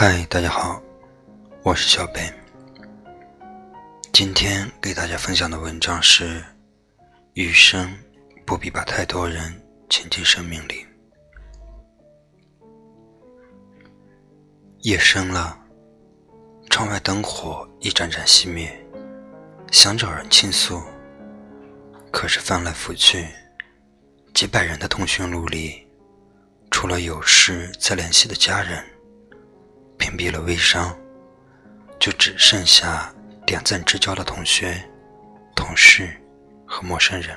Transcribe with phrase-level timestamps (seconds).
[0.00, 0.80] 嗨，大家好，
[1.64, 2.32] 我是小北。
[4.12, 6.40] 今天给大家分享的文章是：
[7.32, 7.92] 余生
[8.46, 10.86] 不必把太多人请进生命里。
[14.82, 15.58] 夜深了，
[16.70, 18.72] 窗外灯火一盏盏熄灭，
[19.72, 20.80] 想找人倾诉，
[22.12, 23.26] 可是翻来覆去，
[24.32, 25.88] 几百人的通讯录里，
[26.70, 28.80] 除了有事再联系的家人。
[29.98, 30.96] 屏蔽了微商，
[31.98, 33.12] 就只剩下
[33.44, 34.82] 点赞之交的同学、
[35.54, 36.08] 同事
[36.64, 37.36] 和陌生人。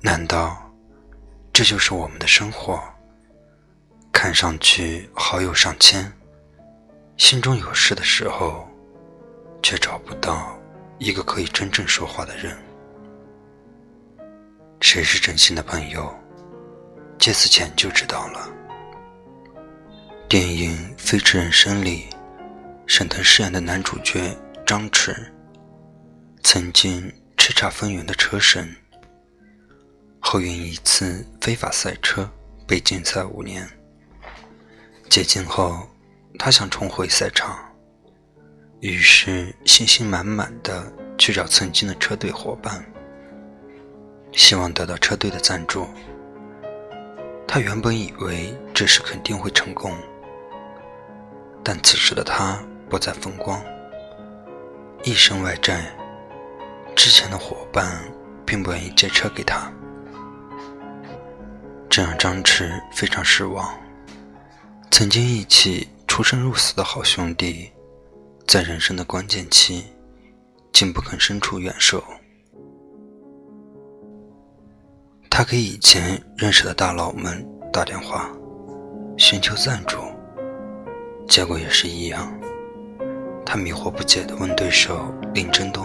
[0.00, 0.68] 难道
[1.52, 2.82] 这就是我们的生活？
[4.10, 6.10] 看上去好友上千，
[7.16, 8.68] 心中有事的时候，
[9.62, 10.58] 却找不到
[10.98, 12.56] 一个可以真正说话的人。
[14.80, 16.12] 谁是真心的朋友？
[17.18, 18.48] 借此前就知道了。
[20.32, 22.06] 电影《飞驰人生》里，
[22.86, 25.14] 沈腾饰演的男主角张弛，
[26.42, 28.74] 曾经叱咤风云的车神，
[30.20, 32.26] 后因一次非法赛车
[32.66, 33.68] 被禁赛五年。
[35.10, 35.86] 解禁后，
[36.38, 37.58] 他想重回赛场，
[38.80, 42.82] 于是信心满满的去找曾经的车队伙伴，
[44.32, 45.86] 希望得到车队的赞助。
[47.46, 49.94] 他原本以为这事肯定会成功。
[51.64, 53.62] 但此时的他不再风光，
[55.04, 55.94] 一身外债，
[56.96, 58.02] 之前的伙伴
[58.44, 59.72] 并不愿意借车给他，
[61.88, 63.72] 这让张弛非常失望。
[64.90, 67.70] 曾经一起出生入死的好兄弟，
[68.46, 69.84] 在人生的关键期，
[70.72, 72.02] 竟不肯伸出援手。
[75.30, 78.30] 他给以前认识的大佬们打电话，
[79.16, 79.98] 寻求赞助。
[81.32, 82.30] 结果也是一样，
[83.42, 85.82] 他迷惑不解地问对手林振东：“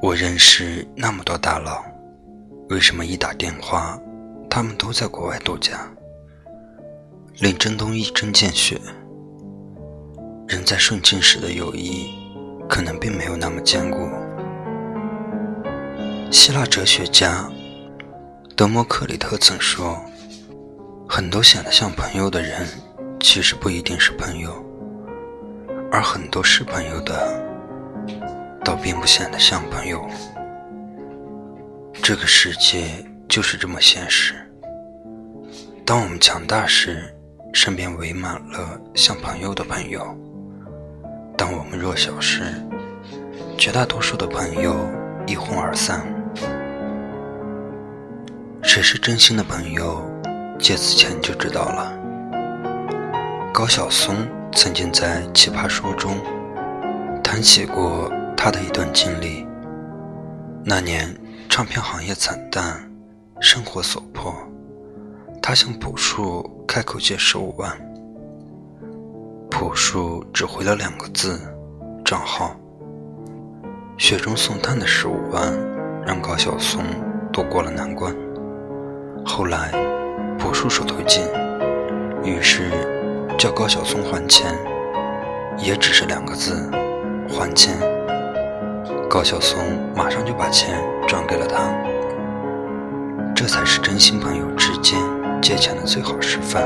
[0.00, 1.84] 我认识那么多大佬，
[2.68, 3.98] 为什么一打电话，
[4.48, 5.90] 他们都在国外度假？”
[7.42, 8.80] 林振东一针见血
[10.46, 12.14] ：“人在顺境时的友谊，
[12.68, 14.08] 可能并没有那么坚固。”
[16.30, 17.50] 希腊哲学家
[18.54, 20.00] 德谟克里特曾说
[21.10, 22.64] ：“很多显得像朋友的人。”
[23.24, 24.62] 其实不一定是朋友，
[25.90, 27.42] 而很多是朋友的，
[28.62, 30.06] 倒并不显得像朋友。
[31.94, 32.84] 这个世界
[33.26, 34.34] 就是这么现实。
[35.86, 37.02] 当我们强大时，
[37.54, 40.02] 身边围满了像朋友的朋友；
[41.34, 42.42] 当我们弱小时，
[43.56, 44.76] 绝大多数的朋友
[45.26, 46.04] 一哄而散。
[48.62, 50.02] 谁是真心的朋友，
[50.58, 52.03] 借此前就知道了。
[53.56, 54.16] 高晓松
[54.50, 56.16] 曾经在《奇葩说》中
[57.22, 59.46] 谈起过他的一段经历。
[60.64, 61.08] 那年
[61.48, 62.84] 唱片行业惨淡，
[63.40, 64.34] 生活所迫，
[65.40, 67.70] 他向朴树开口借十五万，
[69.48, 71.40] 朴树只回了两个字：
[72.04, 72.56] 账号。
[73.96, 75.56] 雪中送炭的十五万
[76.04, 76.82] 让高晓松
[77.32, 78.12] 度过了难关。
[79.24, 79.70] 后来
[80.40, 81.22] 朴树手头紧，
[82.24, 82.92] 于是。
[83.38, 84.56] 叫高晓松还钱，
[85.58, 86.70] 也只是两个字：
[87.28, 87.78] 还钱。
[89.08, 89.58] 高晓松
[89.94, 91.72] 马上就把钱转给了他。
[93.34, 94.98] 这才是真心朋友之间
[95.42, 96.62] 借钱的最好示范。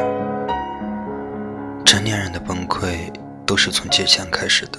[1.84, 3.12] 成年人的崩溃
[3.44, 4.78] 都是从借钱开始的。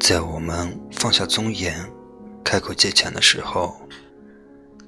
[0.00, 1.74] 在我们放下尊严，
[2.42, 3.76] 开口借钱的时候，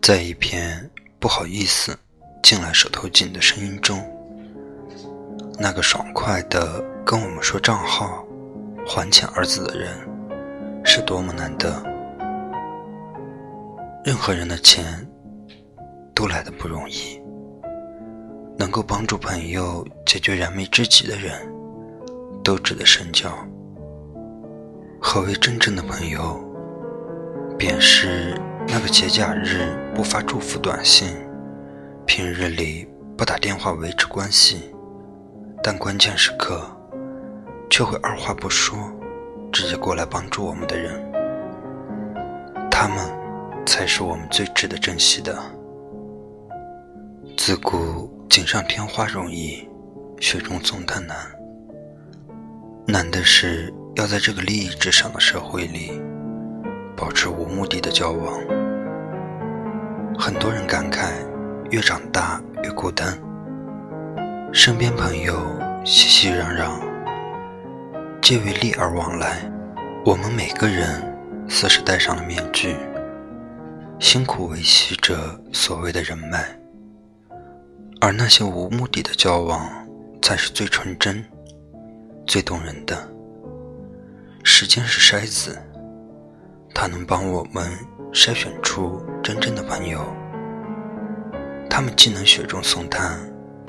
[0.01, 1.99] 在一片不好意思、
[2.43, 4.16] 进来手头紧的声音中。
[5.59, 8.25] 那个爽快的跟我们说账号、
[8.87, 9.89] 还钱二字的人，
[10.85, 11.83] 是多么难得。
[14.05, 14.85] 任何人的钱
[16.15, 17.21] 都来的不容易，
[18.59, 21.33] 能够帮助朋友解决燃眉之急的人，
[22.45, 23.31] 都值得深交。
[25.01, 26.39] 何为真正的朋友？
[27.59, 28.39] 便是
[28.69, 31.09] 那个节假日不发祝福短信，
[32.05, 32.87] 平日里
[33.17, 34.71] 不打电话维持关系。
[35.69, 36.65] 但关键时刻，
[37.69, 38.79] 却会二话不说，
[39.53, 40.95] 直接过来帮助我们的人，
[42.71, 42.99] 他们
[43.67, 45.37] 才是我们最值得珍惜的。
[47.37, 49.69] 自古锦上添花容易，
[50.21, 51.17] 雪中送炭难。
[52.87, 56.01] 难的是要在这个利益至上的社会里，
[56.97, 58.39] 保持无目的的交往。
[60.17, 61.11] 很多人感慨，
[61.73, 63.19] 越长大越孤单。
[64.59, 65.39] 身边朋友
[65.85, 66.81] 熙熙攘攘，
[68.23, 69.43] 皆为利而往来。
[70.03, 71.15] 我们每个人
[71.47, 72.75] 似是戴上了面具，
[74.01, 76.59] 辛苦维系着所谓的人脉，
[78.01, 79.71] 而那些无目的的交往，
[80.23, 81.23] 才是最纯真、
[82.27, 82.97] 最动人的。
[84.43, 85.63] 时间是筛子，
[86.75, 87.71] 它能帮我们
[88.11, 90.01] 筛选出真正的朋友。
[91.69, 93.21] 他们既能雪中送炭。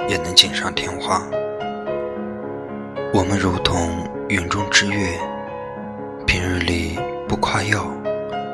[0.08, 1.22] 也能锦上添花。
[3.14, 5.18] 我们如同云中之月，
[6.26, 7.86] 平日里不夸耀，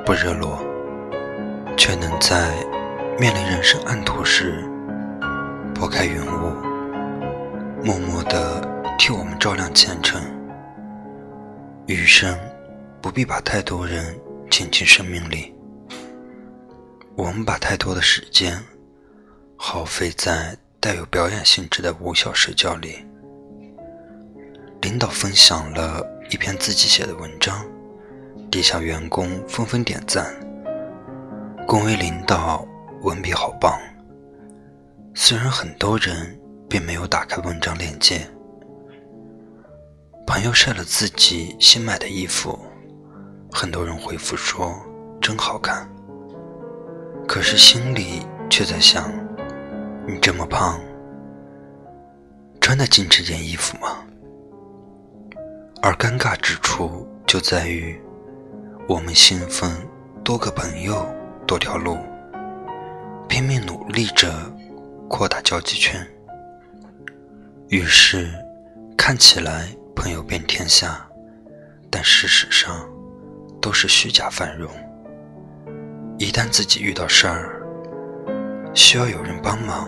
[0.06, 0.60] 不热络，
[1.76, 2.54] 却能在
[3.20, 4.64] 面临人生暗途时，
[5.74, 6.54] 拨开云雾，
[7.84, 8.62] 默默地
[8.98, 10.22] 替我们照亮前程。
[11.88, 12.38] 余生
[13.02, 14.18] 不必把太多人
[14.50, 15.54] 请进生命里，
[17.16, 18.58] 我们把太多的时间
[19.58, 20.56] 耗费在。
[20.84, 23.06] 带有表演性质的无效社交里，
[24.82, 27.66] 领导分享了一篇自己写的文章，
[28.52, 30.36] 底下员工纷纷点赞，
[31.66, 32.68] 恭维领导
[33.02, 33.80] 文笔好棒。
[35.16, 36.38] 虽然很多人
[36.68, 38.28] 并没有打开文章链接，
[40.28, 42.60] 朋友晒了自己新买的衣服，
[43.54, 44.76] 很多人回复说
[45.22, 45.90] 真好看，
[47.26, 49.23] 可是心里却在想。
[50.06, 50.82] 你这么胖，
[52.60, 54.04] 穿得进这件衣服吗？
[55.82, 57.98] 而尴尬之处就在于，
[58.86, 59.72] 我们信奉
[60.22, 61.10] 多个朋友
[61.48, 61.98] 多条路，
[63.30, 64.30] 拼命努力着
[65.08, 66.06] 扩大交际圈，
[67.70, 68.30] 于是
[68.98, 71.08] 看起来朋友遍天下，
[71.90, 72.86] 但事实上
[73.62, 74.70] 都是虚假繁荣。
[76.18, 77.63] 一旦自己遇到事儿，
[78.76, 79.88] 需要有人帮忙，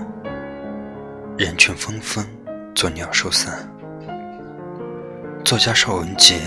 [1.39, 2.23] 人群纷纷，
[2.75, 3.67] 作鸟兽散。
[5.43, 6.39] 作家邵文杰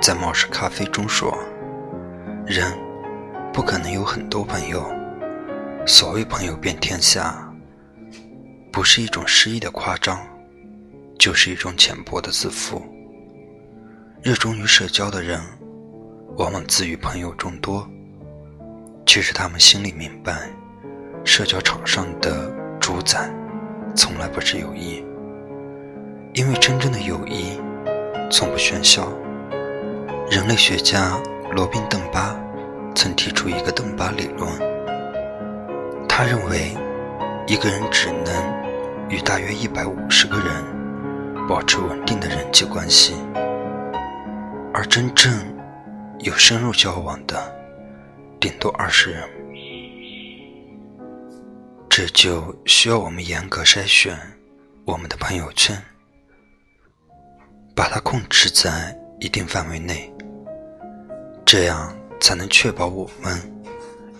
[0.00, 1.34] 在《冒失咖啡》中说
[2.46, 2.70] ：“人
[3.50, 4.84] 不可能有很多朋友，
[5.86, 7.50] 所谓朋友遍天下，
[8.70, 10.20] 不是一种诗意的夸张，
[11.18, 12.82] 就是一种浅薄的自负。
[14.22, 15.40] 热衷于社交的人，
[16.36, 17.88] 往往自诩朋友众多，
[19.06, 20.50] 其实他们心里明白。”
[21.24, 22.50] 社交场上的
[22.80, 23.30] 主宰，
[23.94, 25.04] 从来不是友谊，
[26.34, 27.60] 因为真正的友谊
[28.30, 29.12] 从不喧嚣。
[30.30, 31.16] 人类学家
[31.52, 32.34] 罗宾·邓巴
[32.94, 34.48] 曾提出一个邓巴理论，
[36.08, 36.72] 他认为
[37.46, 43.14] 一个人只能与大约一百五十个人保持稳定的人际关系，
[44.72, 45.32] 而真正
[46.20, 47.36] 有深入交往的，
[48.40, 49.22] 顶多二十人。
[51.92, 54.16] 这就需要我们严格筛选
[54.84, 55.76] 我们的朋友圈，
[57.74, 60.10] 把它控制在一定范围内，
[61.44, 63.42] 这样才能确保我们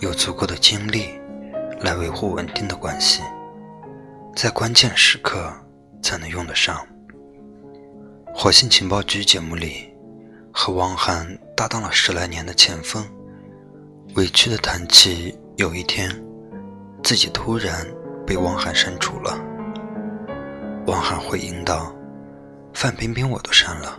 [0.01, 1.11] 有足够的精力
[1.81, 3.23] 来维护稳定的关系，
[4.35, 5.51] 在关键时刻
[6.03, 6.85] 才能用得上。
[8.37, 9.95] 《火星情报局》节目里，
[10.53, 13.09] 和汪涵搭档了十来年的前锋，
[14.17, 16.11] 委屈地谈起有一天。
[17.03, 17.87] 自己突然
[18.27, 19.39] 被汪涵删除了。
[20.87, 21.95] 汪涵回应道
[22.73, 23.99] ：“范冰冰我都删了。”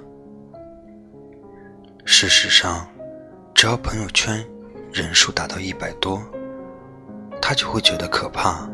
[2.05, 2.87] 事实上，
[3.53, 4.43] 只要朋友圈
[4.91, 6.21] 人数达到一百多，
[7.41, 8.67] 他就会觉得可怕，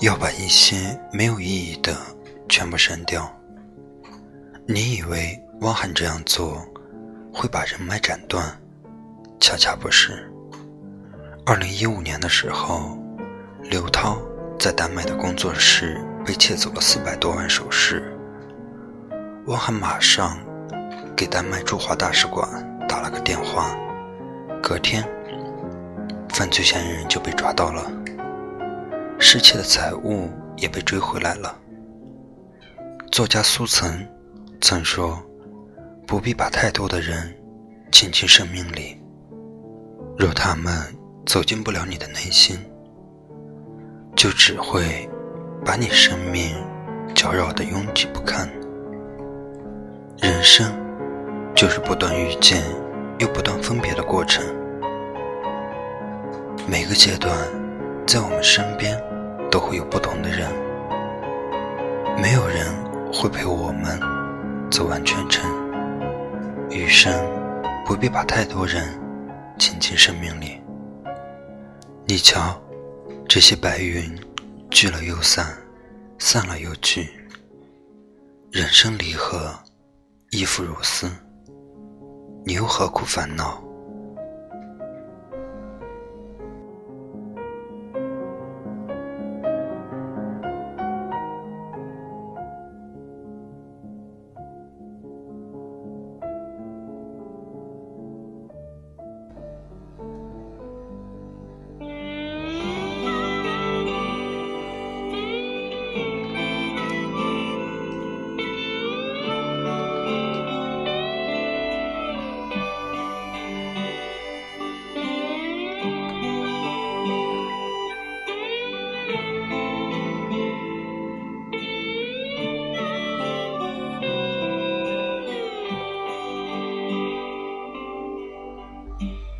[0.00, 1.96] 要把一些没有意义的
[2.48, 3.32] 全部删掉。
[4.66, 6.60] 你以为汪涵这样做
[7.32, 8.44] 会把人脉斩断？
[9.38, 10.32] 恰恰不是。
[11.48, 12.98] 二零一五年的时候，
[13.62, 14.18] 刘涛
[14.58, 18.12] 在丹麦的工作室被窃走了四百多万首饰。
[19.46, 20.36] 汪涵马上
[21.16, 22.48] 给丹麦驻华大使馆
[22.88, 23.78] 打了个电话，
[24.60, 25.08] 隔天，
[26.30, 27.88] 犯罪嫌疑人就被抓到了，
[29.16, 31.56] 失窃的财物也被追回来了。
[33.12, 34.04] 作家苏岑
[34.60, 35.22] 曾说
[36.08, 37.32] ：“不必把太多的人
[37.92, 39.00] 请进生命里，
[40.18, 40.92] 若他们……”
[41.26, 42.56] 走进不了你的内心，
[44.14, 45.10] 就只会
[45.64, 46.54] 把你生命
[47.16, 48.48] 搅扰得拥挤不堪。
[50.18, 50.72] 人生
[51.52, 52.62] 就是不断遇见
[53.18, 54.46] 又不断分别的过程。
[56.68, 57.36] 每个阶段，
[58.06, 58.96] 在我们身边
[59.50, 60.48] 都会有不同的人，
[62.22, 62.72] 没有人
[63.12, 64.00] 会陪我们
[64.70, 65.44] 走完全程。
[66.70, 67.12] 余生
[67.84, 68.88] 不必把太多人
[69.58, 70.60] 请进生命里。
[72.08, 72.56] 你瞧，
[73.28, 74.16] 这些白云
[74.70, 75.58] 聚了又散，
[76.20, 77.10] 散了又聚，
[78.52, 79.52] 人生离合，
[80.30, 81.10] 亦复如斯。
[82.44, 83.60] 你又何苦烦恼？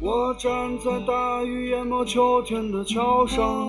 [0.07, 3.69] 我站在大雨淹没秋天的桥上，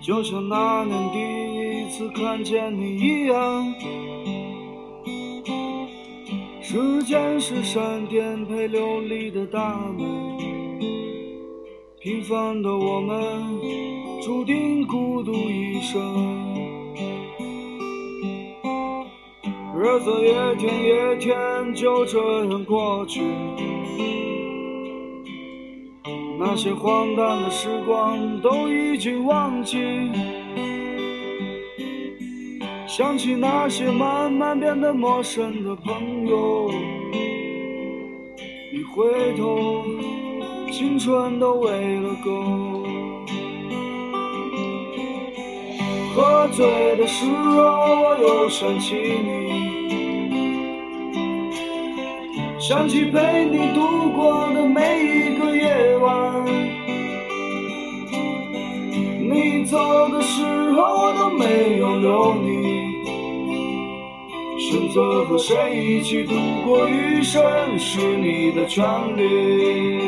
[0.00, 3.74] 就像那年第一次看见你一样。
[6.62, 10.38] 时间是闪电陪流离的大门，
[11.98, 13.60] 平凡的我们
[14.22, 16.37] 注定孤独一生。
[19.80, 23.20] 日子一天一天就这样过去，
[26.36, 29.78] 那些荒诞的时光都已经忘记。
[32.88, 36.72] 想起那些慢慢变得陌生的朋友，
[38.72, 39.84] 一回头，
[40.72, 42.77] 青春都喂了狗。
[46.18, 47.62] 喝醉的时候，
[48.02, 49.78] 我又想起你。
[52.58, 56.44] 想起陪你度过的每一个夜晚，
[59.30, 62.48] 你走的时候我都没有留你。
[64.58, 66.34] 选择和谁一起度
[66.66, 67.40] 过余生
[67.78, 68.84] 是你的权
[69.16, 70.07] 利。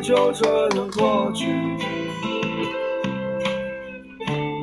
[0.00, 1.46] 就这样过去，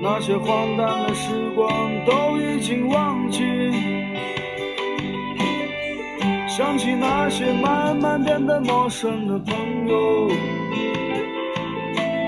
[0.02, 1.70] 那些荒诞的时光
[2.04, 3.44] 都已经忘记。
[6.48, 10.30] 想起那些慢慢变得陌生的朋友，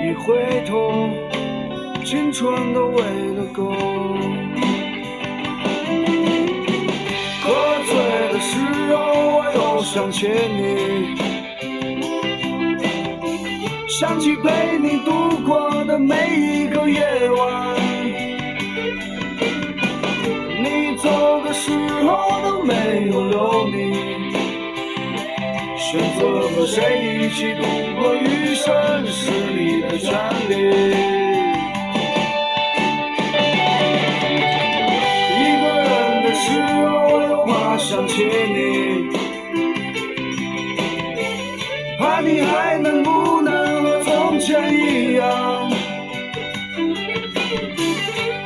[0.03, 1.09] 一回头，
[2.03, 3.01] 青春都喂
[3.35, 3.73] 了狗。
[9.97, 11.17] 想起你。
[13.87, 15.11] 想起陪你度
[15.43, 17.01] 过的每一个夜
[17.31, 17.75] 晚，
[20.61, 21.71] 你走的时
[22.05, 23.75] 候都没有留你。
[25.79, 27.63] 选择和谁一起度
[27.99, 30.13] 过余生是你的权
[30.47, 30.53] 利。
[35.39, 36.45] 一个人的时
[36.85, 39.16] 候又怕想起你，
[42.27, 44.37] 你还能不能和从。
[44.39, 45.71] 前一样，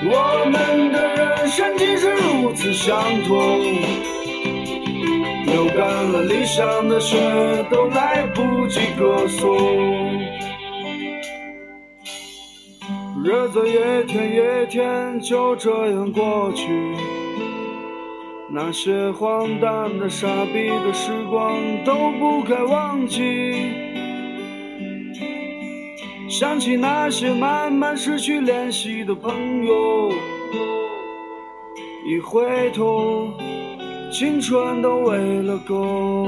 [0.05, 3.59] 我们的人生竟是如此相同。
[5.45, 7.17] 流干了理想的血，
[7.69, 10.21] 都来不及歌颂。
[13.23, 16.65] 日子一天一天就这样过去，
[18.53, 23.71] 那些荒诞的、傻逼的时光都不该忘记。
[26.27, 30.11] 想起那些慢慢失去联系的朋友，
[32.05, 33.29] 一回头，
[34.11, 36.27] 青春都喂了狗。